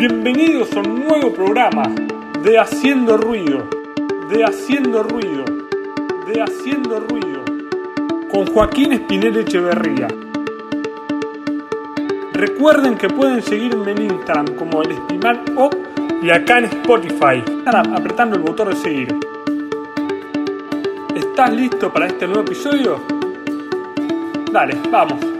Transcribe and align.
Bienvenidos 0.00 0.72
a 0.72 0.80
un 0.80 1.06
nuevo 1.06 1.30
programa 1.30 1.82
de 2.42 2.58
Haciendo 2.58 3.18
Ruido, 3.18 3.68
de 4.30 4.44
Haciendo 4.44 5.02
Ruido, 5.02 5.44
de 6.26 6.40
Haciendo 6.40 7.00
Ruido, 7.00 7.44
con 8.32 8.46
Joaquín 8.46 8.94
Espinel 8.94 9.36
Echeverría. 9.36 10.08
Recuerden 12.32 12.96
que 12.96 13.10
pueden 13.10 13.42
seguirme 13.42 13.90
en 13.90 14.04
Instagram 14.04 14.54
como 14.54 14.80
el 14.80 14.92
Estimal 14.92 15.44
O 15.58 15.68
y 16.22 16.30
acá 16.30 16.60
en 16.60 16.64
Spotify, 16.64 17.44
apretando 17.66 18.36
el 18.36 18.42
botón 18.42 18.70
de 18.70 18.76
seguir. 18.76 19.14
¿Estás 21.14 21.52
listo 21.52 21.92
para 21.92 22.06
este 22.06 22.26
nuevo 22.26 22.40
episodio? 22.40 23.02
Dale, 24.50 24.78
vamos. 24.90 25.39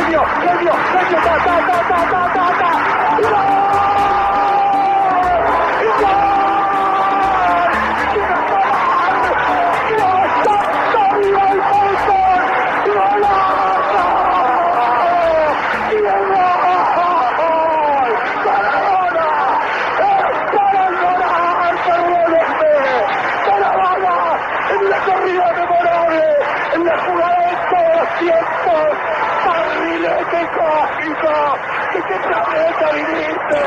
¿De 31.93 32.01
qué 32.03 32.15
planeta 32.19 32.91
viniste? 32.93 33.61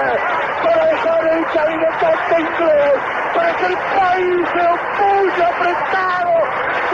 Para 0.62 0.86
dejar 0.86 1.25
el 1.27 1.45
cabinetante 1.47 2.41
inglés, 2.41 2.95
para 3.34 3.52
que 3.56 3.67
el 3.67 3.77
país 3.77 4.48
se 4.55 4.62
opulle 4.67 5.45
apretado, 5.45 6.34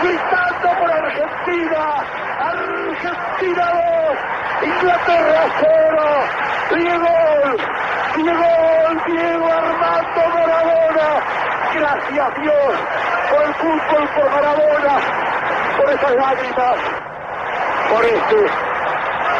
gritando 0.02 0.68
por 0.80 0.90
Argentina. 0.90 1.82
Argentina 2.40 3.64
2, 3.72 4.18
Inglaterra 4.64 5.42
0. 5.60 6.00
Diego, 6.74 7.14
Diego, 8.16 8.52
Diego 9.06 9.46
Armando. 9.52 10.09
Gracias 11.90 12.42
Dios 12.42 12.54
por 13.30 13.42
el 13.42 13.54
fútbol, 13.54 14.08
por 14.14 14.30
Maradona, 14.30 14.96
por 15.76 15.90
esas 15.92 16.14
lágrimas, 16.14 16.76
por 17.90 18.04
este 18.04 18.36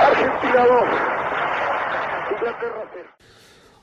Argentina 0.01 0.67
2. 0.67 0.85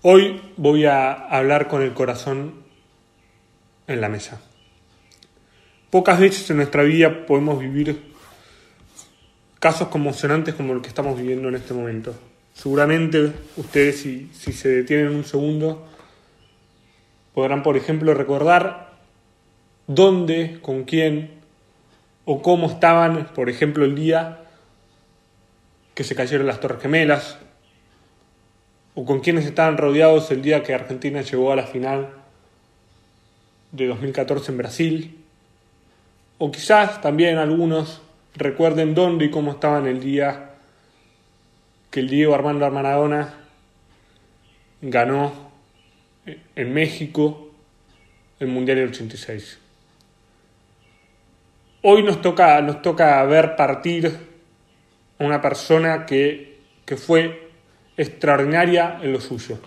Hoy 0.01 0.53
voy 0.57 0.85
a 0.85 1.13
hablar 1.13 1.69
con 1.69 1.81
el 1.81 1.93
corazón 1.93 2.65
en 3.87 4.01
la 4.01 4.09
mesa. 4.09 4.41
Pocas 5.89 6.19
veces 6.19 6.49
en 6.49 6.57
nuestra 6.57 6.83
vida 6.83 7.25
podemos 7.25 7.59
vivir 7.59 8.11
casos 9.59 9.87
conmocionantes 9.87 10.55
como 10.55 10.73
el 10.73 10.81
que 10.81 10.89
estamos 10.89 11.17
viviendo 11.17 11.47
en 11.47 11.55
este 11.55 11.73
momento. 11.73 12.13
Seguramente 12.53 13.31
ustedes, 13.55 14.01
si, 14.01 14.29
si 14.33 14.51
se 14.51 14.67
detienen 14.67 15.15
un 15.15 15.23
segundo, 15.23 15.87
podrán, 17.37 17.61
por 17.61 17.77
ejemplo, 17.77 18.15
recordar 18.15 18.93
dónde, 19.85 20.57
con 20.59 20.85
quién 20.85 21.29
o 22.25 22.41
cómo 22.41 22.65
estaban, 22.65 23.27
por 23.35 23.47
ejemplo, 23.47 23.85
el 23.85 23.93
día 23.93 24.39
que 25.93 26.03
se 26.03 26.15
cayeron 26.15 26.47
las 26.47 26.59
Torres 26.59 26.81
Gemelas, 26.81 27.37
o 28.95 29.05
con 29.05 29.19
quienes 29.19 29.45
estaban 29.45 29.77
rodeados 29.77 30.31
el 30.31 30.41
día 30.41 30.63
que 30.63 30.73
Argentina 30.73 31.21
llegó 31.21 31.51
a 31.51 31.55
la 31.55 31.67
final 31.67 32.09
de 33.71 33.85
2014 33.85 34.51
en 34.51 34.57
Brasil, 34.57 35.23
o 36.39 36.49
quizás 36.49 37.01
también 37.01 37.37
algunos 37.37 38.01
recuerden 38.33 38.95
dónde 38.95 39.25
y 39.25 39.29
cómo 39.29 39.51
estaban 39.51 39.85
el 39.85 39.99
día 39.99 40.53
que 41.91 41.99
el 41.99 42.09
Diego 42.09 42.33
Armando 42.33 42.71
Maradona 42.71 43.35
ganó 44.81 45.46
en 46.55 46.73
México 46.73 47.51
el 48.39 48.47
Mundial 48.47 48.77
del 48.77 48.89
86. 48.89 49.59
Hoy 51.83 52.03
nos 52.03 52.21
toca, 52.21 52.61
nos 52.61 52.81
toca 52.81 53.23
ver 53.23 53.55
partir 53.55 54.07
a 55.19 55.23
una 55.23 55.41
persona 55.41 56.05
que, 56.05 56.59
que 56.85 56.97
fue 56.97 57.49
extraordinaria 57.95 58.99
en 59.01 59.13
lo 59.13 59.21
suyo. 59.21 59.59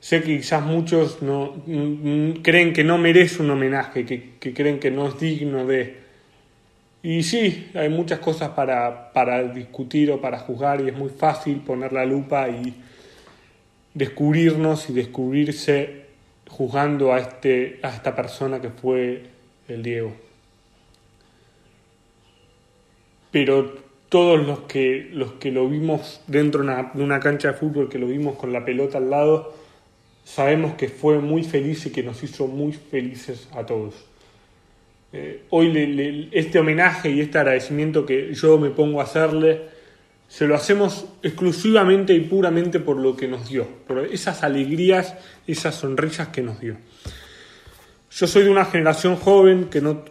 Sé 0.00 0.22
que 0.22 0.38
quizás 0.38 0.64
muchos 0.64 1.20
no, 1.20 1.62
creen 2.42 2.72
que 2.72 2.82
no 2.82 2.96
merece 2.96 3.42
un 3.42 3.50
homenaje, 3.50 4.06
que, 4.06 4.36
que, 4.40 4.54
creen 4.54 4.80
que 4.80 4.90
no 4.90 5.08
es 5.08 5.20
digno 5.20 5.66
de... 5.66 6.00
Y 7.02 7.22
sí, 7.22 7.70
hay 7.74 7.88
muchas 7.88 8.18
cosas 8.18 8.50
para, 8.50 9.12
para 9.12 9.42
discutir 9.42 10.10
o 10.10 10.20
para 10.20 10.38
juzgar 10.38 10.80
y 10.80 10.88
es 10.88 10.96
muy 10.96 11.10
fácil 11.10 11.60
poner 11.60 11.92
la 11.92 12.04
lupa 12.04 12.48
y 12.48 12.74
descubrirnos 13.94 14.88
y 14.90 14.92
descubrirse 14.92 16.06
juzgando 16.48 17.12
a, 17.12 17.20
este, 17.20 17.78
a 17.82 17.90
esta 17.90 18.14
persona 18.14 18.60
que 18.60 18.70
fue 18.70 19.24
el 19.68 19.82
Diego. 19.82 20.12
Pero 23.30 23.74
todos 24.08 24.44
los 24.44 24.60
que, 24.60 25.08
los 25.12 25.32
que 25.34 25.52
lo 25.52 25.68
vimos 25.68 26.20
dentro 26.26 26.64
de 26.64 27.02
una, 27.02 27.20
cancha 27.20 27.52
de 27.52 27.54
fútbol, 27.54 27.88
que 27.88 27.98
lo 27.98 28.08
vimos 28.08 28.36
con 28.36 28.52
la 28.52 28.64
pelota 28.64 28.98
al 28.98 29.08
lado, 29.08 29.54
sabemos 30.24 30.74
que 30.74 30.88
fue 30.88 31.20
muy 31.20 31.44
feliz 31.44 31.86
y 31.86 31.90
que 31.90 32.02
nos 32.02 32.22
hizo 32.22 32.48
muy 32.48 32.72
felices 32.72 33.48
a 33.52 33.64
todos. 33.64 33.94
Eh, 35.12 35.44
hoy 35.50 35.72
le, 35.72 36.28
este 36.32 36.58
homenaje 36.58 37.10
y 37.10 37.20
este 37.20 37.38
agradecimiento 37.38 38.04
que 38.04 38.34
yo 38.34 38.58
me 38.58 38.70
pongo 38.70 39.00
a 39.00 39.04
hacerle, 39.04 39.62
se 40.30 40.46
lo 40.46 40.54
hacemos 40.54 41.06
exclusivamente 41.24 42.14
y 42.14 42.20
puramente 42.20 42.78
por 42.78 42.96
lo 42.96 43.16
que 43.16 43.26
nos 43.26 43.48
dio, 43.48 43.66
por 43.86 43.98
esas 44.06 44.44
alegrías, 44.44 45.16
esas 45.44 45.74
sonrisas 45.74 46.28
que 46.28 46.40
nos 46.40 46.60
dio. 46.60 46.76
Yo 48.12 48.26
soy 48.28 48.44
de 48.44 48.50
una 48.50 48.64
generación 48.64 49.16
joven 49.16 49.64
que 49.64 49.80
no, 49.80 50.04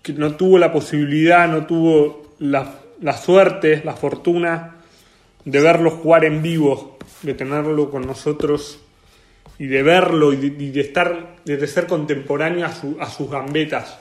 que 0.00 0.12
no 0.12 0.36
tuvo 0.36 0.58
la 0.58 0.72
posibilidad, 0.72 1.48
no 1.48 1.66
tuvo 1.66 2.36
la, 2.38 2.78
la 3.00 3.16
suerte, 3.16 3.82
la 3.84 3.94
fortuna 3.94 4.76
de 5.44 5.60
verlo 5.60 5.90
jugar 5.90 6.24
en 6.24 6.40
vivo, 6.40 6.96
de 7.22 7.34
tenerlo 7.34 7.90
con 7.90 8.06
nosotros 8.06 8.78
y 9.58 9.66
de 9.66 9.82
verlo 9.82 10.34
y 10.34 10.36
de, 10.36 10.80
estar, 10.80 11.36
de 11.44 11.66
ser 11.66 11.88
contemporáneo 11.88 12.64
a, 12.64 12.72
su, 12.72 12.96
a, 13.00 13.10
sus 13.10 13.28
gambetas. 13.28 13.98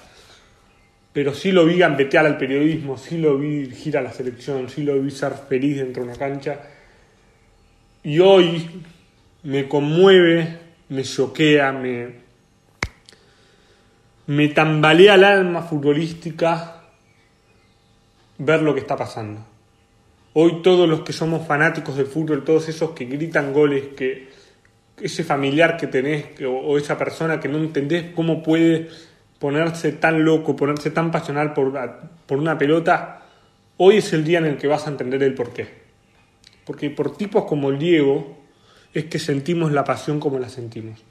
Pero 1.15 1.33
sí 1.33 1.53
lo 1.53 1.65
vi 1.65 1.77
gambetear 1.77 2.25
al 2.25 2.37
periodismo, 2.37 2.97
sí 2.97 3.17
lo 3.17 3.37
vi 3.37 3.59
dirigir 3.59 3.97
a 3.97 4.01
la 4.01 4.11
selección, 4.11 4.67
sí 4.67 4.83
lo 4.83 5.01
vi 5.01 5.09
ser 5.11 5.31
feliz 5.47 5.77
dentro 5.77 6.03
de 6.03 6.09
una 6.09 6.17
cancha. 6.17 6.59
Y 8.03 8.19
hoy 8.19 8.83
me 9.43 9.65
conmueve, 9.69 10.57
me 10.89 11.03
choquea, 11.03 11.71
me, 11.71 12.15
me 14.27 14.49
tambalea 14.49 15.15
el 15.15 15.23
alma 15.23 15.61
futbolística 15.61 16.83
ver 18.37 18.61
lo 18.61 18.73
que 18.73 18.81
está 18.81 18.97
pasando. 18.97 19.39
Hoy 20.33 20.61
todos 20.61 20.89
los 20.89 21.03
que 21.03 21.13
somos 21.13 21.47
fanáticos 21.47 21.95
del 21.95 22.07
fútbol, 22.07 22.43
todos 22.43 22.67
esos 22.67 22.91
que 22.91 23.05
gritan 23.05 23.53
goles, 23.53 23.85
que 23.95 24.27
ese 24.99 25.23
familiar 25.23 25.77
que 25.77 25.87
tenés 25.87 26.41
o, 26.41 26.49
o 26.49 26.77
esa 26.77 26.97
persona 26.97 27.39
que 27.39 27.47
no 27.47 27.57
entendés 27.57 28.11
cómo 28.13 28.43
puede 28.43 28.89
ponerse 29.39 29.91
tan 29.91 30.23
loco, 30.23 30.55
ponerse 30.55 30.91
tan 30.91 31.11
pasional 31.11 31.53
por 31.53 31.67
una, 31.67 31.99
por 32.25 32.37
una 32.37 32.57
pelota, 32.57 33.21
hoy 33.77 33.97
es 33.97 34.13
el 34.13 34.23
día 34.23 34.39
en 34.39 34.45
el 34.45 34.57
que 34.57 34.67
vas 34.67 34.87
a 34.87 34.89
entender 34.89 35.21
el 35.23 35.33
porqué. 35.33 35.85
porque 36.65 36.89
por 36.89 37.15
tipos 37.15 37.45
como 37.45 37.69
el 37.69 37.77
Diego 37.77 38.37
es 38.93 39.05
que 39.05 39.19
sentimos 39.19 39.71
la 39.71 39.83
pasión 39.83 40.19
como 40.19 40.39
la 40.39 40.49
sentimos. 40.49 41.03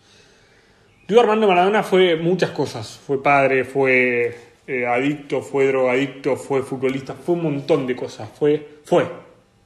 Diego 1.07 1.21
Armando 1.21 1.47
Maradona 1.47 1.83
fue 1.83 2.17
muchas 2.17 2.51
cosas, 2.51 2.99
fue 3.07 3.23
padre, 3.23 3.65
fue 3.65 4.37
eh, 4.67 4.87
adicto, 4.87 5.43
fue 5.43 5.67
drogadicto, 5.67 6.37
fue 6.37 6.63
futbolista, 6.63 7.15
fue 7.15 7.35
un 7.35 7.43
montón 7.43 7.87
de 7.87 7.95
cosas, 7.95 8.31
fue, 8.37 8.81
fue, 8.85 9.07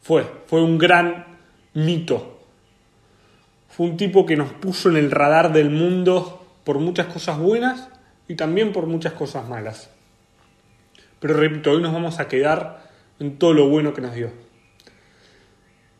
fue, 0.02 0.26
fue 0.46 0.60
un 0.60 0.76
gran 0.76 1.25
mito. 1.75 2.40
Fue 3.69 3.87
un 3.87 3.96
tipo 3.96 4.26
que 4.26 4.37
nos 4.37 4.52
puso 4.52 4.90
en 4.90 4.96
el 4.96 5.12
radar 5.12 5.52
del 5.52 5.70
mundo 5.70 6.44
por 6.64 6.81
muchas 6.81 7.06
cosas 7.06 7.38
buenas 7.38 7.88
y 8.28 8.34
también 8.34 8.72
por 8.72 8.86
muchas 8.86 9.14
cosas 9.14 9.48
malas. 9.48 9.90
Pero 11.19 11.34
repito, 11.34 11.72
hoy 11.72 11.82
nos 11.82 11.92
vamos 11.92 12.20
a 12.20 12.28
quedar 12.28 12.88
en 13.19 13.38
todo 13.38 13.54
lo 13.54 13.69
bueno 13.69 13.92
que 13.92 14.02
nos 14.02 14.14
dio. 14.14 14.30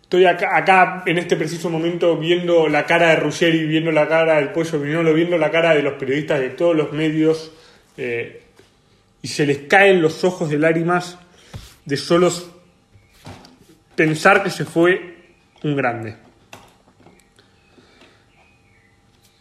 Estoy 0.03 0.25
acá, 0.25 1.03
en 1.05 1.19
este 1.19 1.37
preciso 1.37 1.69
momento 1.69 2.17
viendo 2.17 2.69
la 2.69 2.87
cara 2.87 3.11
de 3.11 3.17
Ruggeri, 3.17 3.67
viendo 3.67 3.93
la 3.93 4.09
cara 4.09 4.37
del 4.37 4.53
Pollo 4.53 4.81
Vinolo, 4.81 5.13
viendo 5.13 5.37
la 5.37 5.51
cara 5.51 5.75
de 5.75 5.83
los 5.83 5.95
periodistas 5.95 6.41
de 6.41 6.51
todos 6.51 6.75
los 6.75 6.93
medios 6.93 7.53
eh, 7.97 8.43
y 9.21 9.29
se 9.29 9.45
les 9.45 9.59
caen 9.69 10.01
los 10.01 10.25
ojos 10.25 10.49
de 10.49 10.59
lágrimas 10.59 11.19
de 11.85 11.97
solos 11.97 12.51
pensar 13.97 14.43
que 14.43 14.51
se 14.51 14.65
fue 14.65 15.17
un 15.65 15.77
grande. 15.77 16.17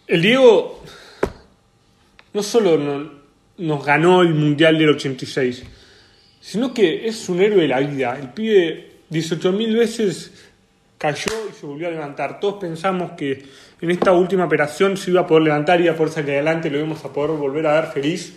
El 0.08 0.22
Diego 0.22 0.84
no 2.34 2.44
solo 2.44 2.78
nos 3.58 3.86
ganó 3.86 4.22
el 4.22 4.34
Mundial 4.34 4.78
del 4.78 4.90
86, 4.90 5.64
sino 6.40 6.74
que 6.74 7.08
es 7.08 7.28
un 7.30 7.42
héroe 7.42 7.62
de 7.62 7.68
la 7.68 7.80
vida. 7.80 8.18
El 8.20 8.30
pibe 8.30 8.92
18.000 9.12 9.78
veces 9.78 10.32
cayó 10.98 11.32
y 11.50 11.54
se 11.54 11.66
volvió 11.66 11.88
a 11.88 11.92
levantar. 11.92 12.40
Todos 12.40 12.56
pensamos 12.56 13.12
que 13.12 13.46
en 13.82 13.92
esta 13.92 14.12
última 14.12 14.46
operación 14.46 14.98
se 14.98 15.12
iba 15.12 15.22
a 15.22 15.28
poder 15.28 15.44
levantar 15.44 15.82
y 15.82 15.88
a 15.88 15.96
poder 15.96 16.14
salir 16.14 16.32
adelante, 16.32 16.70
lo 16.70 16.78
íbamos 16.78 17.04
a 17.06 17.14
poder 17.14 17.32
volver 17.38 17.68
a 17.68 17.82
ver 17.82 17.92
feliz. 17.92 18.36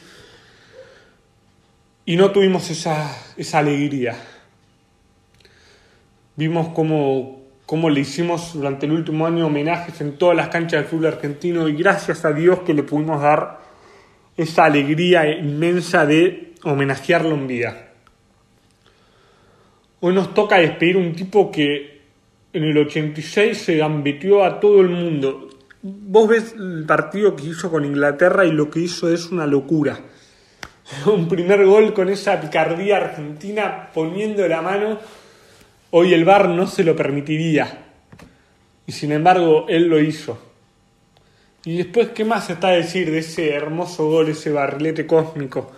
Y 2.04 2.16
no 2.16 2.30
tuvimos 2.30 2.68
esa, 2.70 3.16
esa 3.36 3.58
alegría. 3.58 4.16
Vimos 6.36 6.68
cómo, 6.74 7.42
cómo 7.66 7.90
le 7.90 8.00
hicimos 8.00 8.54
durante 8.54 8.86
el 8.86 8.92
último 8.92 9.26
año 9.26 9.46
homenajes 9.46 10.00
en 10.00 10.16
todas 10.16 10.36
las 10.36 10.48
canchas 10.48 10.80
del 10.80 10.90
fútbol 10.90 11.06
argentino 11.06 11.68
y 11.68 11.74
gracias 11.74 12.24
a 12.24 12.32
Dios 12.32 12.60
que 12.60 12.74
le 12.74 12.82
pudimos 12.82 13.20
dar 13.20 13.60
esa 14.36 14.64
alegría 14.64 15.30
inmensa 15.30 16.06
de 16.06 16.54
homenajearlo 16.62 17.34
en 17.34 17.46
vida. 17.46 17.88
Hoy 20.00 20.14
nos 20.14 20.32
toca 20.32 20.58
despedir 20.58 20.96
un 20.96 21.12
tipo 21.14 21.50
que 21.50 22.00
en 22.52 22.64
el 22.64 22.78
86 22.78 23.56
se 23.56 23.76
gambeteó 23.76 24.44
a 24.44 24.58
todo 24.58 24.80
el 24.80 24.88
mundo. 24.88 25.50
Vos 25.82 26.28
ves 26.28 26.54
el 26.58 26.84
partido 26.86 27.36
que 27.36 27.46
hizo 27.46 27.70
con 27.70 27.84
Inglaterra 27.84 28.44
y 28.44 28.52
lo 28.52 28.70
que 28.70 28.80
hizo 28.80 29.12
es 29.12 29.30
una 29.30 29.46
locura. 29.46 30.00
Un 31.06 31.28
primer 31.28 31.64
gol 31.64 31.92
con 31.94 32.08
esa 32.08 32.40
picardía 32.40 32.96
argentina 32.96 33.90
poniendo 33.94 34.46
la 34.48 34.60
mano. 34.60 34.98
Hoy 35.90 36.14
el 36.14 36.24
VAR 36.24 36.48
no 36.48 36.66
se 36.66 36.84
lo 36.84 36.96
permitiría. 36.96 37.86
Y 38.86 38.92
sin 38.92 39.12
embargo, 39.12 39.66
él 39.68 39.86
lo 39.86 40.00
hizo. 40.00 40.49
Y 41.64 41.76
después, 41.76 42.08
¿qué 42.10 42.24
más 42.24 42.48
está 42.48 42.68
a 42.68 42.72
decir 42.72 43.10
de 43.10 43.18
ese 43.18 43.52
hermoso 43.52 44.08
gol, 44.08 44.30
ese 44.30 44.50
barrilete 44.50 45.06
cósmico? 45.06 45.70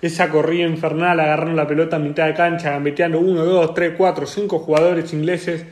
Esa 0.00 0.30
corrida 0.30 0.66
infernal 0.66 1.20
agarrando 1.20 1.56
la 1.56 1.66
pelota 1.66 1.96
a 1.96 1.98
mitad 1.98 2.26
de 2.26 2.34
cancha, 2.34 2.70
gambeteando 2.70 3.20
uno, 3.20 3.44
dos, 3.44 3.74
tres, 3.74 3.94
cuatro, 3.98 4.26
cinco 4.26 4.60
jugadores 4.60 5.12
ingleses 5.12 5.64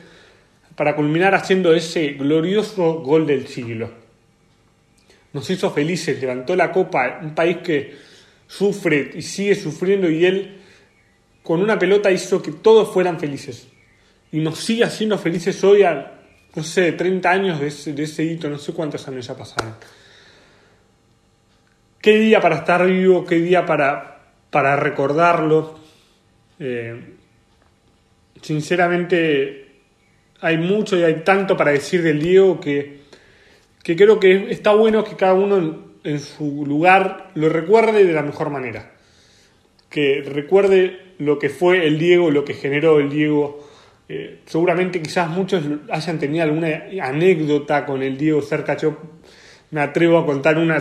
para 0.75 0.95
culminar 0.95 1.33
haciendo 1.33 1.73
ese 1.73 2.09
glorioso 2.09 3.01
gol 3.01 3.25
del 3.25 3.47
siglo. 3.47 3.89
Nos 5.33 5.49
hizo 5.49 5.71
felices, 5.71 6.21
levantó 6.21 6.55
la 6.55 6.71
copa, 6.71 7.19
un 7.21 7.33
país 7.33 7.57
que 7.57 7.97
sufre 8.47 9.11
y 9.15 9.21
sigue 9.23 9.55
sufriendo 9.55 10.09
y 10.09 10.25
él 10.25 10.57
con 11.41 11.61
una 11.61 11.79
pelota 11.79 12.11
hizo 12.11 12.41
que 12.41 12.51
todos 12.51 12.93
fueran 12.93 13.19
felices. 13.19 13.67
Y 14.31 14.39
nos 14.39 14.59
sigue 14.59 14.83
haciendo 14.83 15.17
felices 15.17 15.63
hoy 15.63 15.81
a, 15.81 16.18
no 16.55 16.63
sé, 16.63 16.93
30 16.93 17.29
años 17.29 17.59
de 17.59 17.67
ese, 17.67 18.23
hito, 18.23 18.49
no 18.49 18.57
sé 18.57 18.73
cuántos 18.73 19.07
años 19.07 19.27
ya 19.27 19.35
pasaron. 19.35 19.75
Qué 22.01 22.17
día 22.17 22.39
para 22.39 22.57
estar 22.57 22.85
vivo, 22.85 23.25
qué 23.25 23.35
día 23.35 23.65
para, 23.65 24.21
para 24.49 24.75
recordarlo. 24.75 25.79
Eh, 26.59 27.15
sinceramente 28.41 29.69
hay 30.41 30.57
mucho 30.57 30.97
y 30.97 31.03
hay 31.03 31.21
tanto 31.23 31.57
para 31.57 31.71
decir 31.71 32.01
del 32.01 32.21
Diego 32.21 32.59
que, 32.59 33.01
que 33.83 33.95
creo 33.95 34.19
que 34.19 34.51
está 34.51 34.73
bueno 34.73 35.03
que 35.03 35.15
cada 35.15 35.33
uno 35.33 35.89
en, 36.03 36.19
su 36.19 36.65
lugar 36.65 37.31
lo 37.35 37.49
recuerde 37.49 38.05
de 38.05 38.13
la 38.13 38.23
mejor 38.23 38.49
manera. 38.49 38.93
Que 39.89 40.21
recuerde 40.25 41.13
lo 41.17 41.39
que 41.39 41.49
fue 41.49 41.85
el 41.85 41.97
Diego, 41.97 42.31
lo 42.31 42.45
que 42.45 42.53
generó 42.53 42.99
el 42.99 43.09
Diego. 43.09 43.68
Eh, 44.11 44.39
seguramente 44.47 45.01
quizás 45.03 45.29
muchos 45.29 45.63
hayan 45.91 46.17
tenido 46.17 46.43
alguna 46.43 46.85
anécdota 47.01 47.85
con 47.85 48.01
el 48.01 48.17
Diego 48.17 48.41
cerca. 48.41 48.75
Yo 48.75 48.97
me 49.69 49.81
atrevo 49.81 50.17
a 50.17 50.25
contar 50.25 50.57
un, 50.57 50.71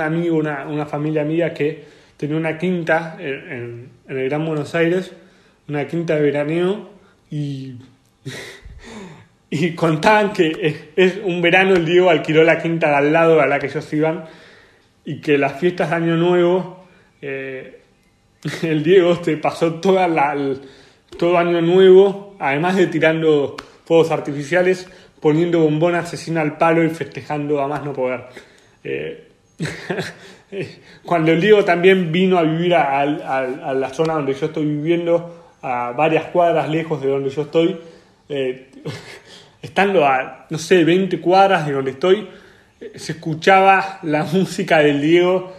amigo, 0.00 0.36
una, 0.38 0.86
familia 0.86 1.22
mía 1.22 1.52
que 1.52 1.84
tenía 2.16 2.36
una 2.36 2.56
quinta 2.56 3.16
en, 3.20 3.90
el 4.08 4.24
Gran 4.24 4.46
Buenos 4.46 4.74
Aires, 4.74 5.12
una 5.68 5.86
quinta 5.86 6.16
de 6.16 6.22
veraneo 6.22 6.90
y 7.30 7.74
y 9.50 9.74
contaban 9.74 10.32
que 10.32 10.92
es, 10.94 11.18
un 11.24 11.42
verano 11.42 11.74
el 11.74 11.84
Diego 11.84 12.08
alquiló 12.08 12.44
la 12.44 12.58
quinta 12.58 12.88
de 12.88 12.94
al 12.94 13.12
lado 13.12 13.40
a 13.40 13.46
la 13.46 13.58
que 13.58 13.66
ellos 13.66 13.92
iban 13.92 14.24
y 15.04 15.20
que 15.20 15.36
las 15.36 15.58
fiestas 15.58 15.90
de 15.90 15.96
Año 15.96 16.16
Nuevo 16.16 16.86
eh, 17.20 17.80
el 18.62 18.82
Diego 18.82 19.18
te 19.18 19.36
pasó 19.36 19.74
toda 19.74 20.08
la, 20.08 20.34
todo 21.18 21.38
Año 21.38 21.60
Nuevo, 21.60 22.36
además 22.38 22.76
de 22.76 22.86
tirando 22.86 23.56
fuegos 23.84 24.10
artificiales, 24.10 24.88
poniendo 25.20 25.60
bombón 25.60 25.94
asesina 25.94 26.40
al 26.40 26.56
palo 26.56 26.82
y 26.82 26.90
festejando 26.90 27.60
a 27.60 27.68
más 27.68 27.84
no 27.84 27.92
poder. 27.92 28.24
Eh, 28.84 29.28
cuando 31.04 31.32
el 31.32 31.40
Diego 31.40 31.64
también 31.64 32.10
vino 32.10 32.38
a 32.38 32.42
vivir 32.42 32.74
a, 32.74 33.04
la 33.04 33.90
zona 33.90 34.14
donde 34.14 34.34
yo 34.34 34.46
estoy 34.46 34.64
viviendo, 34.64 35.56
a 35.62 35.92
varias 35.92 36.26
cuadras 36.26 36.68
lejos 36.68 37.02
de 37.02 37.08
donde 37.08 37.30
yo 37.30 37.42
estoy, 37.42 37.78
eh, 38.28 38.70
estando 39.62 40.06
a, 40.06 40.46
no 40.48 40.58
sé, 40.58 40.84
20 40.84 41.20
cuadras 41.20 41.66
de 41.66 41.72
donde 41.72 41.90
estoy, 41.90 42.28
se 42.94 43.12
escuchaba 43.12 43.98
la 44.02 44.24
música 44.32 44.78
del 44.78 45.00
Diego 45.00 45.52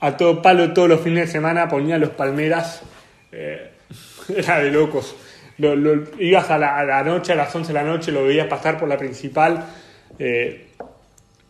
a 0.00 0.16
todo 0.16 0.42
palo 0.42 0.72
todos 0.72 0.88
los 0.88 1.00
fines 1.00 1.26
de 1.26 1.32
semana, 1.32 1.68
ponía 1.68 1.98
los 1.98 2.10
palmeras, 2.10 2.82
eh, 3.32 3.70
era 4.36 4.60
de 4.60 4.70
locos. 4.70 5.14
Lo, 5.58 5.94
ibas 6.18 6.50
a 6.50 6.58
la, 6.58 7.02
noche, 7.02 7.32
a 7.32 7.36
las 7.36 7.54
11 7.54 7.68
de 7.68 7.74
la 7.74 7.84
noche, 7.84 8.12
lo 8.12 8.24
veías 8.24 8.46
pasar 8.46 8.78
por 8.78 8.88
la 8.88 8.98
principal 8.98 9.64
eh, 10.18 10.68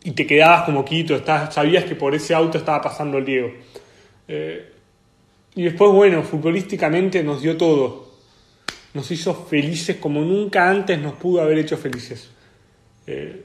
y 0.03 0.11
te 0.11 0.25
quedabas 0.25 0.63
como 0.63 0.85
quito, 0.85 1.21
sabías 1.25 1.83
que 1.83 1.95
por 1.95 2.15
ese 2.15 2.33
auto 2.33 2.57
estaba 2.57 2.81
pasando 2.81 3.17
el 3.17 3.25
Diego. 3.25 3.51
Eh, 4.27 4.71
y 5.55 5.63
después, 5.63 5.91
bueno, 5.91 6.23
futbolísticamente 6.23 7.23
nos 7.23 7.41
dio 7.41 7.57
todo 7.57 8.07
nos 8.93 9.11
hizo 9.11 9.35
felices 9.45 9.97
como 9.97 10.21
nunca 10.21 10.67
antes 10.67 10.99
nos 10.99 11.13
pudo 11.13 11.41
haber 11.41 11.59
hecho 11.59 11.77
felices. 11.77 12.31
Eh, 13.05 13.43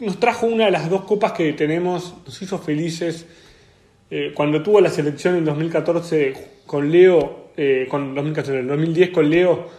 nos 0.00 0.18
trajo 0.18 0.46
una 0.46 0.66
de 0.66 0.70
las 0.70 0.88
dos 0.88 1.04
copas 1.04 1.32
que 1.32 1.52
tenemos, 1.52 2.14
nos 2.24 2.40
hizo 2.40 2.58
felices. 2.58 3.26
Cuando 4.34 4.62
tuvo 4.62 4.80
la 4.80 4.88
selección 4.88 5.36
en 5.36 5.44
2014 5.44 6.60
con 6.64 6.90
Leo, 6.90 7.43
eh, 7.56 7.86
con 7.88 8.14
2014, 8.14 8.60
en 8.60 8.68
2010 8.68 9.10
con 9.10 9.30
Leo, 9.30 9.70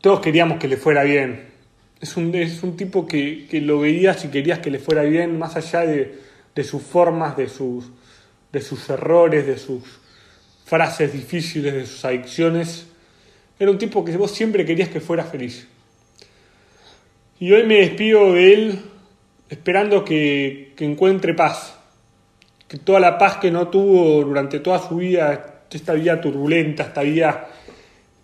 todos 0.00 0.20
queríamos 0.20 0.58
que 0.58 0.68
le 0.68 0.76
fuera 0.76 1.02
bien. 1.02 1.48
Es 2.00 2.16
un, 2.16 2.34
es 2.34 2.62
un 2.62 2.76
tipo 2.76 3.06
que, 3.06 3.46
que, 3.48 3.60
lo 3.60 3.80
veías 3.80 4.24
y 4.24 4.28
querías 4.28 4.60
que 4.60 4.70
le 4.70 4.78
fuera 4.78 5.02
bien, 5.02 5.38
más 5.38 5.56
allá 5.56 5.80
de, 5.80 6.18
de 6.54 6.64
sus 6.64 6.82
formas, 6.82 7.36
de 7.36 7.48
sus, 7.48 7.90
de 8.52 8.60
sus 8.60 8.88
errores, 8.88 9.46
de 9.46 9.58
sus 9.58 9.82
frases 10.68 11.12
difíciles 11.12 11.72
de 11.72 11.86
sus 11.86 12.04
adicciones. 12.04 12.86
Era 13.58 13.70
un 13.70 13.78
tipo 13.78 14.04
que 14.04 14.16
vos 14.16 14.30
siempre 14.30 14.64
querías 14.66 14.90
que 14.90 15.00
fuera 15.00 15.24
feliz. 15.24 15.66
Y 17.40 17.52
hoy 17.52 17.64
me 17.66 17.76
despido 17.76 18.34
de 18.34 18.52
él 18.52 18.80
esperando 19.48 20.04
que, 20.04 20.74
encuentre 20.78 21.34
paz. 21.34 21.77
Que 22.68 22.78
toda 22.78 23.00
la 23.00 23.16
paz 23.16 23.38
que 23.38 23.50
no 23.50 23.68
tuvo 23.68 24.22
durante 24.22 24.60
toda 24.60 24.78
su 24.78 24.96
vida, 24.96 25.64
esta 25.70 25.94
vida 25.94 26.20
turbulenta, 26.20 26.84
esta 26.84 27.02
vida 27.02 27.48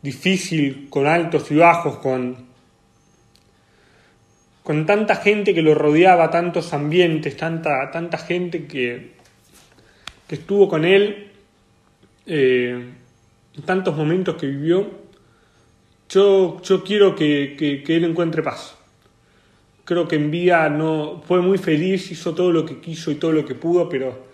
difícil, 0.03 0.89
con 0.91 1.07
altos 1.07 1.51
y 1.51 1.57
bajos, 1.57 1.97
con, 1.97 2.37
con 4.63 4.87
tanta 4.87 5.17
gente 5.17 5.55
que 5.55 5.63
lo 5.63 5.75
rodeaba, 5.75 6.31
tantos 6.31 6.75
ambientes, 6.75 7.37
tanta, 7.37 7.91
tanta 7.91 8.19
gente 8.19 8.67
que, 8.67 9.15
que 10.29 10.35
estuvo 10.35 10.69
con 10.69 10.85
él, 10.85 11.31
eh, 12.27 12.93
tantos 13.65 13.97
momentos 13.97 14.37
que 14.37 14.47
vivió, 14.47 14.91
yo, 16.09 16.61
yo 16.63 16.85
quiero 16.85 17.15
que, 17.15 17.83
que, 17.85 17.97
él 17.97 18.05
encuentre 18.05 18.43
paz. 18.43 18.77
Creo 19.85 20.07
que 20.09 20.17
en 20.17 20.31
Vía 20.31 20.69
no, 20.69 21.23
fue 21.27 21.41
muy 21.41 21.59
feliz, 21.59 22.11
hizo 22.11 22.35
todo 22.35 22.53
lo 22.53 22.65
que 22.65 22.81
quiso 22.81 23.11
y 23.11 23.17
todo 23.17 23.33
lo 23.33 23.45
que 23.45 23.55
pudo, 23.55 23.89
pero 23.89 24.27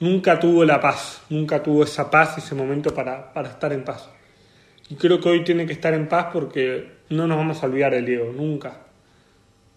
nunca 0.00 0.38
tuvo 0.38 0.64
la 0.64 0.80
paz, 0.80 1.22
nunca 1.30 1.62
tuvo 1.62 1.84
esa 1.84 2.10
paz, 2.10 2.38
ese 2.38 2.54
momento 2.54 2.94
para, 2.94 3.32
para 3.32 3.50
estar 3.50 3.72
en 3.72 3.84
paz. 3.84 4.08
Y 4.88 4.94
creo 4.94 5.20
que 5.20 5.28
hoy 5.28 5.44
tiene 5.44 5.66
que 5.66 5.72
estar 5.72 5.94
en 5.94 6.08
paz 6.08 6.28
porque 6.32 6.96
no 7.10 7.26
nos 7.26 7.36
vamos 7.36 7.62
a 7.62 7.66
olvidar 7.66 7.92
del 7.92 8.06
Diego, 8.06 8.32
nunca. 8.32 8.82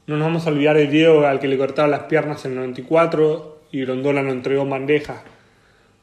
No 0.08 0.18
nos 0.18 0.28
vamos 0.28 0.48
a 0.48 0.50
olvidar 0.50 0.76
del 0.76 0.90
Diego 0.90 1.26
al 1.26 1.40
que 1.40 1.48
le 1.48 1.58
cortaron 1.58 1.92
las 1.92 2.04
piernas 2.04 2.44
en 2.46 2.52
el 2.52 2.58
94 2.58 3.62
y 3.72 3.86
Rondola 3.86 4.22
lo 4.22 4.32
entregó 4.32 4.64
en 4.64 4.70
bandeja. 4.70 5.24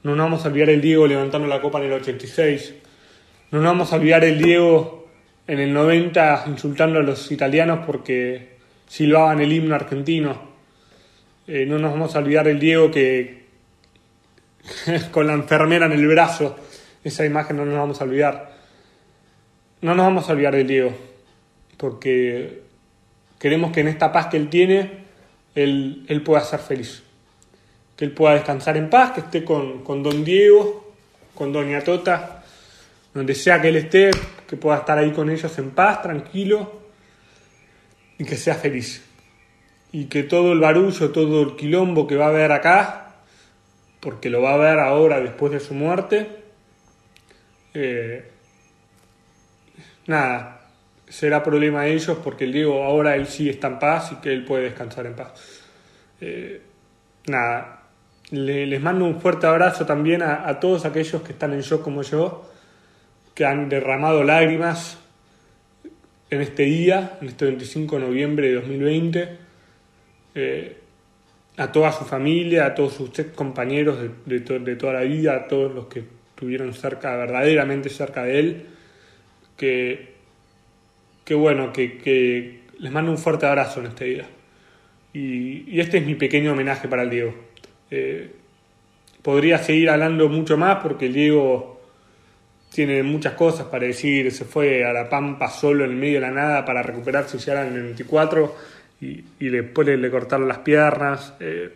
No 0.03 0.15
nos 0.15 0.27
vamos 0.27 0.45
a 0.45 0.49
olvidar 0.49 0.71
el 0.71 0.81
Diego 0.81 1.07
levantando 1.07 1.49
la 1.49 1.61
copa 1.61 1.79
en 1.79 1.87
el 1.87 1.93
86. 1.95 2.75
No 3.51 3.61
nos 3.61 3.73
vamos 3.73 3.93
a 3.93 3.97
olvidar 3.97 4.25
el 4.25 4.41
Diego 4.41 5.09
en 5.47 5.61
el 5.61 5.73
90 5.73 6.45
insultando 6.49 6.99
a 6.99 7.03
los 7.03 7.31
italianos 7.31 7.81
porque 7.87 8.57
silbaban 8.87 9.41
el 9.41 9.53
himno 9.53 9.75
argentino. 9.75 10.57
Eh, 11.47 11.65
no 11.67 11.79
nos 11.79 11.93
vamos 11.93 12.15
a 12.15 12.19
olvidar 12.19 12.49
el 12.49 12.59
Diego 12.59 12.91
que 12.91 13.46
con 15.11 15.27
la 15.27 15.35
enfermera 15.35 15.87
en 15.87 15.93
el 15.93 16.07
brazo. 16.07 16.57
Esa 17.05 17.25
imagen 17.25 17.57
no 17.57 17.65
nos 17.65 17.77
vamos 17.77 18.01
a 18.01 18.05
olvidar. 18.05 18.57
No 19.81 19.95
nos 19.95 20.07
vamos 20.07 20.29
a 20.29 20.33
olvidar 20.33 20.55
del 20.55 20.67
Diego 20.67 20.93
porque 21.77 22.63
queremos 23.39 23.71
que 23.71 23.81
en 23.81 23.89
esta 23.89 24.11
paz 24.11 24.29
que 24.29 24.39
él 24.39 24.49
tiene, 24.49 25.05
él, 25.55 26.05
él 26.09 26.23
pueda 26.23 26.41
ser 26.41 26.61
feliz 26.61 27.03
que 27.97 28.05
él 28.05 28.13
pueda 28.13 28.35
descansar 28.35 28.77
en 28.77 28.91
paz, 28.91 29.13
que 29.13 29.21
esté 29.21 29.43
con, 29.43 29.83
con 29.83 30.03
don 30.03 30.23
Diego, 30.23 30.93
con 31.35 31.53
doña 31.53 31.81
Tota, 31.81 32.45
donde 33.15 33.35
sea 33.35 33.61
que 33.61 33.69
él 33.69 33.77
esté, 33.77 34.11
que 34.47 34.57
pueda 34.57 34.79
estar 34.79 34.99
ahí 34.99 35.13
con 35.13 35.31
ellos 35.31 35.59
en 35.59 35.71
paz, 35.71 36.03
tranquilo, 36.03 36.83
y 38.19 38.25
que 38.25 38.37
sea 38.37 38.55
feliz. 38.55 39.03
Y 39.93 40.05
que 40.07 40.25
todo 40.25 40.53
el 40.53 40.61
barullo, 40.61 41.11
todo 41.11 41.43
el 41.43 41.57
quilombo 41.57 42.07
que 42.07 42.17
va 42.17 42.27
a 42.27 42.29
haber 42.29 42.53
acá, 42.53 43.06
porque 44.01 44.31
lo 44.31 44.43
va 44.43 44.55
a 44.55 44.59
ver 44.59 44.79
ahora 44.79 45.21
después 45.21 45.53
de 45.53 45.61
su 45.61 45.75
muerte, 45.75 46.29
eh, 47.75 48.31
nada, 50.07 50.57
será 51.09 51.43
problema 51.43 51.83
de 51.83 51.95
ellos 51.95 52.19
porque 52.23 52.45
el 52.45 52.53
Diego 52.53 52.83
ahora 52.85 53.17
él 53.17 53.27
sí 53.27 53.49
está 53.49 53.69
en 53.69 53.79
paz 53.79 54.13
y 54.13 54.17
que 54.17 54.33
él 54.33 54.45
puede 54.45 54.65
descansar 54.65 55.07
en 55.07 55.15
paz. 55.15 55.63
Eh, 56.21 56.63
nada, 57.27 57.83
les 58.31 58.81
mando 58.81 59.05
un 59.05 59.21
fuerte 59.21 59.47
abrazo 59.47 59.87
también 59.87 60.23
a, 60.23 60.59
todos 60.59 60.85
aquellos 60.85 61.23
que 61.23 61.33
están 61.33 61.53
en 61.53 61.61
shock 61.61 61.83
como 61.83 62.03
yo, 62.03 62.51
que 63.35 63.45
han 63.45 63.69
derramado 63.69 64.25
lágrimas 64.25 64.99
en 66.31 66.41
este 66.41 66.65
día, 66.65 67.19
en 67.21 67.29
este 67.29 67.45
25 67.45 67.97
de 67.97 68.03
noviembre 68.03 68.49
de 68.49 68.55
2020. 68.55 69.39
Eh, 70.35 70.81
a 71.57 71.73
toda 71.73 71.93
su 71.93 72.05
familia, 72.05 72.67
a 72.67 72.75
todos 72.75 72.95
sus 72.95 73.11
compañeros 73.35 73.99
de, 74.27 74.41
de, 74.41 74.77
toda 74.77 74.93
la 74.93 75.01
vida, 75.01 75.37
a 75.37 75.49
todos 75.49 75.75
los 75.75 75.87
que 75.87 76.05
estuvieron 76.31 76.75
cerca, 76.75 77.17
verdaderamente 77.17 77.89
cerca 77.89 78.25
de 78.25 78.39
él, 78.39 78.67
que, 79.57 80.15
bueno, 81.35 81.73
que, 81.73 82.61
les 82.79 82.93
mando 82.93 83.11
un 83.11 83.19
fuerte 83.19 83.47
abrazo 83.47 83.81
en 83.81 83.87
este 83.87 84.05
día. 84.05 84.27
y 85.15 85.81
este 85.81 85.99
es 85.99 86.07
mi 86.07 86.15
pequeño 86.15 86.53
homenaje 86.53 86.89
para 86.89 87.03
el 87.03 87.11
Diego. 87.11 87.35
Eh, 87.91 88.31
podría 89.23 89.59
seguir 89.59 89.91
hablando 89.91 90.29
mucho 90.29 90.57
más 90.57 90.79
porque 90.83 91.07
el 91.07 91.15
Diego 91.15 91.81
tiene 92.73 93.03
muchas 93.03 93.35
cosas 93.35 93.67
para 93.67 93.87
decir, 93.87 94.31
se 94.33 94.45
fue 94.45 94.85
a 94.85 94.93
la 94.93 95.09
Pampa 95.09 95.49
solo 95.49 95.85
en 95.85 95.93
el 95.93 95.97
medio 95.97 96.15
de 96.15 96.21
la 96.21 96.31
nada 96.31 96.65
para 96.65 96.83
recuperarse 96.83 97.39
ya 97.39 97.67
en 97.67 97.75
el 97.75 97.83
24 97.83 98.55
y, 99.01 99.49
después 99.49 99.87
le, 99.87 100.11
cortaron 100.11 100.49
las 100.49 100.59
piernas. 100.59 101.35
Eh, 101.41 101.73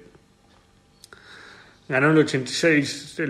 ganó 1.89 2.07
en 2.07 2.13
el 2.13 2.25
86, 2.25 3.21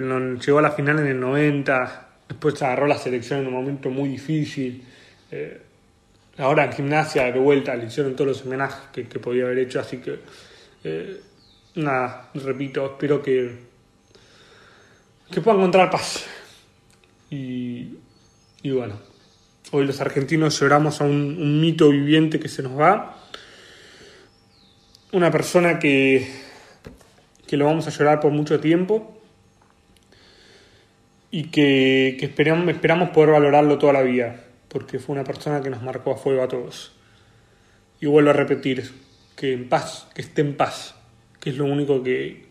llegó 0.44 0.59
a 0.59 0.62
la 0.62 0.70
final 0.70 1.00
en 1.00 1.06
el 1.06 1.20
90, 1.20 2.09
después 2.28 2.62
agarró 2.62 2.87
la 2.87 2.99
selección 2.99 3.40
en 3.40 3.49
un 3.49 3.54
momento 3.54 3.90
muy 3.90 4.11
difícil. 4.11 4.85
Eh, 5.30 5.61
ahora 6.38 6.64
en 6.64 6.73
gimnasia 6.73 7.30
de 7.30 7.38
vuelta 7.38 7.75
le 7.75 7.87
hicieron 7.87 8.14
todos 8.14 8.28
los 8.28 8.47
homenajes 8.47 8.88
que, 8.92 9.04
podía 9.18 9.44
haber 9.44 9.59
hecho, 9.59 9.80
así 9.80 9.99
que 9.99 10.20
nada, 11.75 12.30
repito, 12.35 12.87
espero 12.87 13.23
que, 13.23 13.50
que 15.30 15.40
pueda 15.40 15.56
encontrar 15.56 15.90
paz. 15.90 16.26
Y, 17.30 17.99
y 18.62 18.70
bueno, 18.70 18.99
hoy 19.70 19.87
los 19.87 20.00
argentinos 20.00 20.59
lloramos 20.61 21.00
a 21.00 21.04
un, 21.04 21.61
mito 21.61 21.90
viviente 21.90 22.40
que 22.40 22.49
se 22.49 22.62
nos 22.62 22.78
va. 22.78 23.16
Una 25.12 25.31
persona 25.31 25.79
que, 25.79 26.31
que 27.47 27.57
lo 27.57 27.64
vamos 27.64 27.87
a 27.87 27.90
llorar 27.90 28.21
por 28.21 28.31
mucho 28.31 28.61
tiempo 28.61 29.21
y 31.31 31.45
que, 31.45 32.17
esperamos, 32.21 32.69
esperamos 32.69 33.11
poder 33.11 33.31
valorarlo 33.31 33.79
toda 33.79 33.93
la 33.93 34.02
vida, 34.02 34.45
porque 34.69 34.99
fue 34.99 35.14
una 35.14 35.25
persona 35.25 35.61
que 35.61 35.71
nos 35.71 35.83
marcó 35.83 36.12
a 36.12 36.17
fuego 36.17 36.43
a 36.43 36.49
todos. 36.49 36.93
Y 38.00 38.07
vuelvo 38.07 38.31
a 38.31 38.35
repetir, 38.35 38.90
que 39.37 39.52
en 39.52 39.69
paz, 39.69 40.07
que 40.14 40.23
esté 40.23 40.43
en 40.43 40.57
paz 40.57 40.95
que 41.40 41.50
es 41.50 41.57
lo 41.57 41.64
único 41.64 42.02
que, 42.02 42.45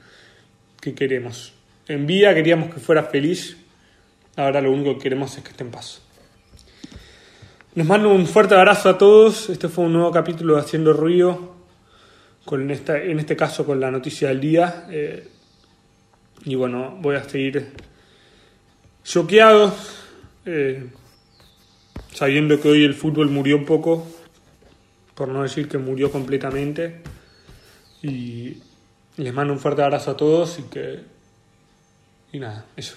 que 0.82 0.94
queremos. 0.96 1.54
En 1.88 2.08
vida 2.08 2.34
queríamos 2.34 2.74
que 2.74 2.80
fuera 2.80 3.04
feliz, 3.04 3.58
ahora 4.36 4.62
lo 4.62 4.72
único 4.72 4.96
que 4.96 5.04
queremos 5.04 5.38
es 5.38 5.44
que 5.44 5.52
esté 5.52 5.64
en 5.64 5.72
paz. 5.72 6.02
Les 7.76 7.86
mando 7.86 8.10
un 8.10 8.26
fuerte 8.26 8.56
abrazo 8.56 8.90
a 8.90 8.98
todos. 8.98 9.50
Este 9.50 9.70
fue 9.70 9.86
un 9.86 9.94
nuevo 9.94 10.12
capítulo 10.12 10.56
de 10.56 10.62
Haciendo 10.62 10.92
Ruido, 10.92 11.56
con 12.46 12.70
esta, 12.72 13.02
en 13.02 13.20
este 13.20 13.36
caso 13.36 13.66
con 13.66 13.80
la 13.80 13.92
noticia 13.92 14.30
del 14.30 14.40
día. 14.40 14.88
Eh, 14.90 15.28
y 16.46 16.56
bueno, 16.56 16.98
voy 17.02 17.16
a 17.16 17.24
seguir 17.24 17.74
choqueado, 19.04 19.76
eh, 20.46 20.88
sabiendo 22.14 22.60
que 22.62 22.70
hoy 22.70 22.84
el 22.84 22.94
fútbol 22.94 23.30
murió 23.30 23.58
un 23.58 23.66
poco, 23.66 24.08
por 25.16 25.28
no 25.28 25.44
decir 25.44 25.68
que 25.68 25.78
murió 25.78 26.12
completamente. 26.12 27.02
Y 28.02 28.58
les 29.18 29.34
mando 29.34 29.54
un 29.54 29.60
fuerte 29.60 29.84
abrazo 29.84 30.12
a 30.12 30.18
todos 30.18 30.60
y 30.60 30.64
que... 30.64 31.00
Y 32.32 32.40
nada, 32.40 32.66
eso. 32.78 32.96